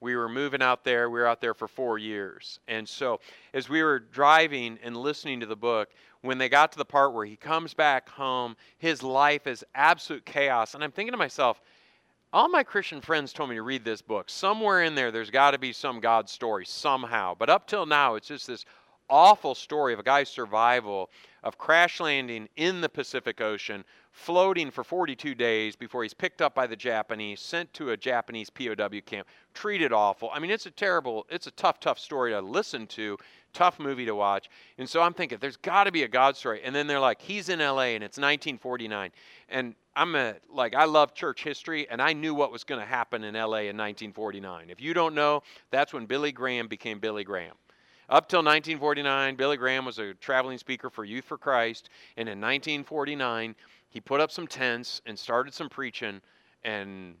[0.00, 1.10] We were moving out there.
[1.10, 2.60] We were out there for four years.
[2.68, 3.20] And so,
[3.52, 5.88] as we were driving and listening to the book,
[6.22, 10.24] when they got to the part where he comes back home, his life is absolute
[10.24, 10.74] chaos.
[10.74, 11.60] And I'm thinking to myself,
[12.32, 14.28] all my Christian friends told me to read this book.
[14.28, 17.34] Somewhere in there, there's got to be some God story somehow.
[17.34, 18.64] But up till now, it's just this
[19.10, 21.10] awful story of a guy's survival
[21.42, 26.54] of crash landing in the Pacific Ocean, floating for 42 days before he's picked up
[26.54, 30.30] by the Japanese, sent to a Japanese POW camp, treated awful.
[30.32, 33.16] I mean, it's a terrible, it's a tough, tough story to listen to,
[33.52, 34.50] tough movie to watch.
[34.78, 36.60] And so I'm thinking, there's got to be a God story.
[36.64, 39.10] And then they're like, he's in LA and it's 1949.
[39.48, 42.86] And I'm a, like, I love church history and I knew what was going to
[42.86, 44.70] happen in LA in 1949.
[44.70, 47.54] If you don't know, that's when Billy Graham became Billy Graham.
[48.10, 51.90] Up till 1949, Billy Graham was a traveling speaker for Youth for Christ.
[52.16, 53.54] And in 1949,
[53.90, 56.22] he put up some tents and started some preaching,
[56.64, 57.16] and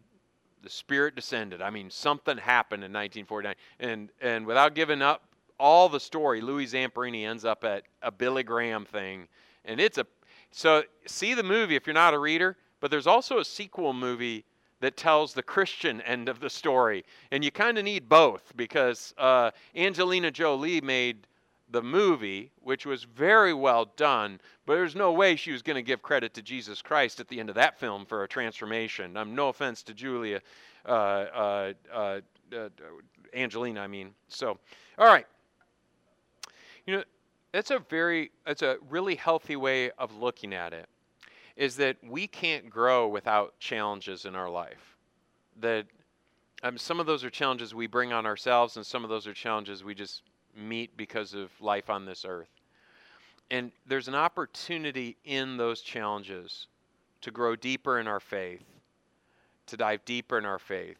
[0.62, 1.60] the Spirit descended.
[1.60, 3.54] I mean, something happened in 1949.
[3.80, 5.24] And, and without giving up
[5.60, 9.28] all the story, Louis Zamperini ends up at a Billy Graham thing.
[9.64, 10.06] And it's a.
[10.50, 14.46] So see the movie if you're not a reader, but there's also a sequel movie
[14.80, 17.04] that tells the Christian end of the story.
[17.30, 21.26] And you kind of need both because uh, Angelina Jolie made
[21.70, 25.82] the movie, which was very well done, but there's no way she was going to
[25.82, 29.16] give credit to Jesus Christ at the end of that film for a transformation.
[29.16, 30.40] Um, no offense to Julia,
[30.86, 32.20] uh, uh, uh,
[32.56, 32.68] uh
[33.34, 34.14] Angelina, I mean.
[34.28, 34.58] So,
[34.96, 35.26] all right.
[36.86, 37.04] You know,
[37.52, 40.88] that's a very, that's a really healthy way of looking at it
[41.58, 44.96] is that we can't grow without challenges in our life.
[45.60, 45.86] That
[46.62, 49.34] um, some of those are challenges we bring on ourselves, and some of those are
[49.34, 50.22] challenges we just
[50.56, 52.48] meet because of life on this earth.
[53.50, 56.68] And there's an opportunity in those challenges
[57.22, 58.62] to grow deeper in our faith,
[59.66, 60.98] to dive deeper in our faith.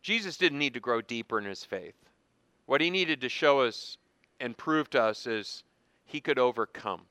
[0.00, 1.94] Jesus didn't need to grow deeper in his faith.
[2.64, 3.98] What he needed to show us
[4.40, 5.62] and prove to us is
[6.06, 7.02] he could overcome.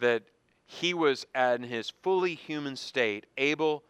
[0.00, 0.24] That
[0.80, 3.84] he was in his fully human state able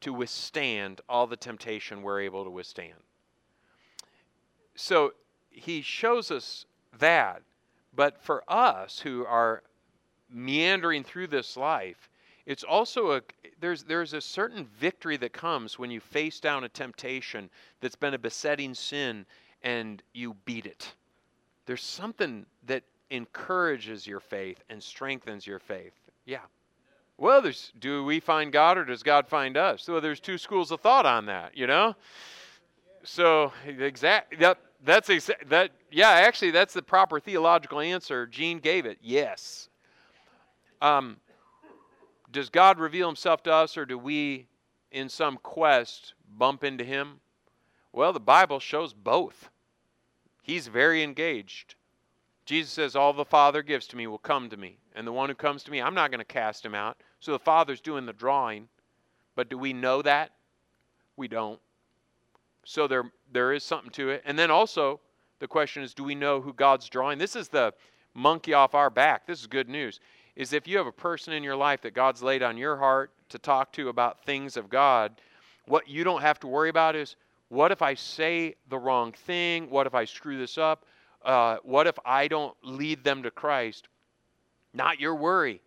[0.00, 2.94] to withstand all the temptation we're able to withstand.
[4.76, 5.14] So
[5.50, 6.64] he shows us
[7.00, 7.42] that.
[7.92, 9.64] But for us who are
[10.30, 12.08] meandering through this life,
[12.46, 13.22] it's also a
[13.60, 18.14] there's there's a certain victory that comes when you face down a temptation that's been
[18.14, 19.26] a besetting sin
[19.64, 20.94] and you beat it.
[21.66, 25.94] There's something that encourages your faith and strengthens your faith.
[26.28, 26.40] Yeah.
[27.16, 29.82] Well, there's do we find God or does God find us?
[29.82, 31.96] So there's two schools of thought on that, you know.
[33.02, 38.26] So exact that that's exa- that yeah actually that's the proper theological answer.
[38.26, 38.98] Gene gave it.
[39.00, 39.70] Yes.
[40.82, 41.16] Um,
[42.30, 44.46] does God reveal Himself to us, or do we,
[44.92, 47.20] in some quest, bump into Him?
[47.90, 49.48] Well, the Bible shows both.
[50.42, 51.74] He's very engaged.
[52.48, 54.78] Jesus says, All the Father gives to me will come to me.
[54.94, 56.96] And the one who comes to me, I'm not going to cast him out.
[57.20, 58.68] So the Father's doing the drawing.
[59.36, 60.30] But do we know that?
[61.18, 61.60] We don't.
[62.64, 64.22] So there, there is something to it.
[64.24, 64.98] And then also,
[65.40, 67.18] the question is do we know who God's drawing?
[67.18, 67.74] This is the
[68.14, 69.26] monkey off our back.
[69.26, 70.00] This is good news.
[70.34, 73.10] Is if you have a person in your life that God's laid on your heart
[73.28, 75.20] to talk to about things of God,
[75.66, 77.16] what you don't have to worry about is
[77.50, 79.68] what if I say the wrong thing?
[79.68, 80.86] What if I screw this up?
[81.28, 83.86] Uh, what if I don't lead them to Christ?
[84.72, 85.60] Not your worry.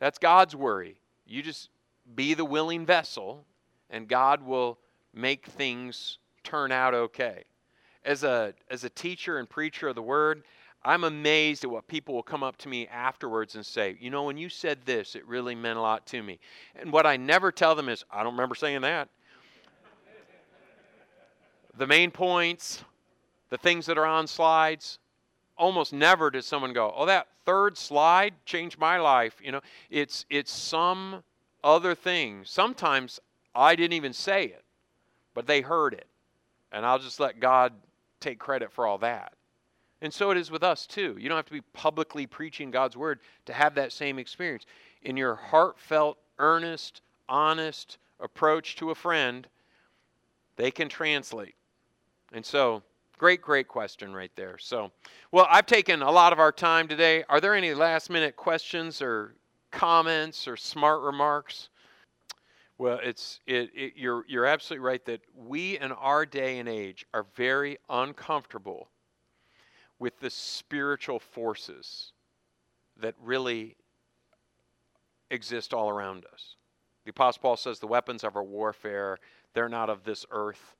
[0.00, 0.96] That's God's worry.
[1.24, 1.70] You just
[2.16, 3.44] be the willing vessel,
[3.88, 4.78] and God will
[5.14, 7.44] make things turn out okay.
[8.04, 10.42] As a, as a teacher and preacher of the word,
[10.84, 14.24] I'm amazed at what people will come up to me afterwards and say, you know,
[14.24, 16.40] when you said this, it really meant a lot to me.
[16.74, 19.08] And what I never tell them is, I don't remember saying that.
[21.76, 22.82] the main points,
[23.50, 24.98] the things that are on slides,
[25.56, 30.26] almost never does someone go, "Oh, that third slide changed my life." You know, it's
[30.28, 31.22] it's some
[31.64, 32.44] other thing.
[32.44, 33.20] Sometimes
[33.54, 34.64] I didn't even say it,
[35.34, 36.06] but they heard it.
[36.72, 37.72] And I'll just let God
[38.20, 39.32] take credit for all that.
[40.02, 41.16] And so it is with us too.
[41.18, 44.66] You don't have to be publicly preaching God's word to have that same experience.
[45.02, 49.48] In your heartfelt, earnest, honest approach to a friend,
[50.56, 51.54] they can translate.
[52.32, 52.82] And so
[53.18, 54.58] Great, great question right there.
[54.58, 54.92] So,
[55.32, 57.24] well, I've taken a lot of our time today.
[57.30, 59.34] Are there any last minute questions or
[59.70, 61.70] comments or smart remarks?
[62.76, 67.06] Well, it's it, it, you're you're absolutely right that we in our day and age
[67.14, 68.90] are very uncomfortable
[69.98, 72.12] with the spiritual forces
[72.98, 73.76] that really
[75.30, 76.56] exist all around us.
[77.04, 79.18] The apostle Paul says the weapons of our warfare
[79.54, 80.75] they're not of this earth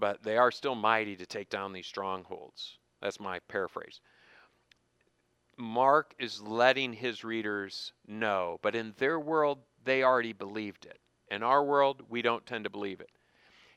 [0.00, 2.78] but they are still mighty to take down these strongholds.
[3.00, 4.00] That's my paraphrase.
[5.56, 10.98] Mark is letting his readers know, but in their world, they already believed it.
[11.30, 13.10] In our world, we don't tend to believe it.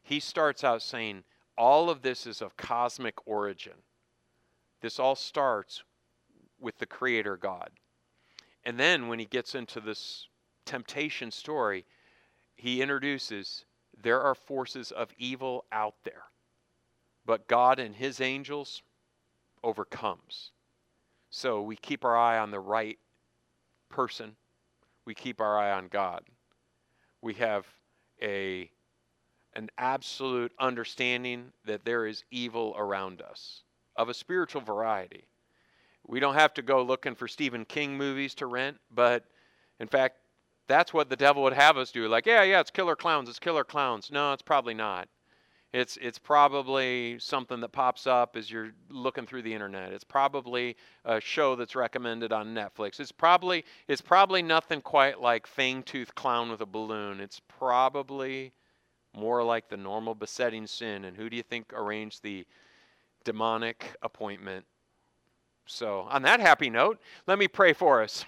[0.02, 1.24] He starts out saying,
[1.58, 3.74] all of this is of cosmic origin.
[4.82, 5.84] This all starts
[6.60, 7.70] with the Creator God.
[8.66, 10.28] And then when he gets into this
[10.66, 11.86] temptation story,
[12.56, 13.66] he introduces
[14.04, 16.24] there are forces of evil out there.
[17.26, 18.84] But God and his angels
[19.64, 20.51] overcomes.
[21.30, 22.99] So we keep our eye on the right
[23.89, 24.36] person.
[25.06, 26.24] We keep our eye on God.
[27.22, 27.66] We have
[28.22, 28.70] a
[29.56, 33.62] an absolute understanding that there is evil around us
[33.95, 35.26] of a spiritual variety.
[36.08, 39.26] We don't have to go looking for Stephen King movies to rent, but
[39.80, 40.18] in fact,
[40.68, 42.07] that's what the devil would have us do.
[42.07, 44.11] Like, yeah, yeah, it's killer clowns, it's killer clowns.
[44.11, 45.07] No, it's probably not.
[45.74, 49.91] It's it's probably something that pops up as you're looking through the internet.
[49.91, 52.99] It's probably a show that's recommended on Netflix.
[52.99, 57.20] It's probably it's probably nothing quite like Fangtooth Clown with a balloon.
[57.20, 58.53] It's probably
[59.18, 61.05] more like the normal besetting sin.
[61.05, 62.45] And who do you think arranged the
[63.24, 64.66] demonic appointment?
[65.66, 68.26] So, on that happy note, let me pray for us.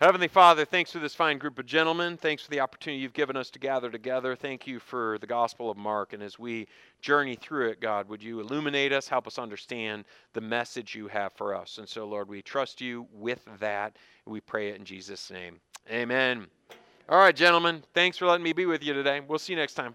[0.00, 2.16] Heavenly Father, thanks for this fine group of gentlemen.
[2.16, 4.34] Thanks for the opportunity you've given us to gather together.
[4.34, 6.12] Thank you for the Gospel of Mark.
[6.12, 6.66] And as we
[7.00, 11.32] journey through it, God, would you illuminate us, help us understand the message you have
[11.32, 11.78] for us?
[11.78, 13.96] And so, Lord, we trust you with that.
[14.26, 15.60] We pray it in Jesus' name.
[15.88, 16.48] Amen.
[17.08, 19.20] All right, gentlemen, thanks for letting me be with you today.
[19.20, 19.94] We'll see you next time.